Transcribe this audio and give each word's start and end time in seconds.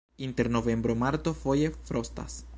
Inter 0.17 0.49
novembro-marto 0.49 1.31
foje 1.31 1.69
frostas. 1.83 2.43